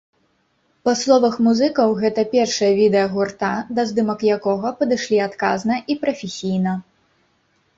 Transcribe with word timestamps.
Па 0.87 0.93
словах 1.01 1.35
музыкаў 1.47 1.93
гэта 2.01 2.23
першае 2.31 2.69
відэа 2.79 3.03
гурта, 3.13 3.51
да 3.75 3.81
здымак 3.91 4.19
якога 4.37 4.69
падышлі 4.81 5.23
адказна 5.29 5.75
і 5.93 5.99
прафесійна. 6.07 6.73